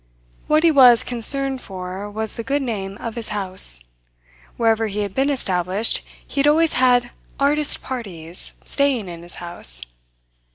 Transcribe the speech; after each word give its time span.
What 0.47 0.63
he 0.63 0.71
was 0.71 1.03
concerned 1.03 1.61
for 1.61 2.09
was 2.09 2.33
the 2.33 2.43
good 2.43 2.63
name 2.63 2.97
of 2.97 3.13
his 3.13 3.29
house. 3.29 3.81
Wherever 4.57 4.87
he 4.87 5.01
had 5.01 5.13
been 5.13 5.29
established, 5.29 6.03
he 6.27 6.39
had 6.39 6.47
always 6.47 6.73
had 6.73 7.11
"artist 7.39 7.83
parties" 7.83 8.53
staying 8.65 9.07
in 9.07 9.21
his 9.21 9.35
house. 9.35 9.83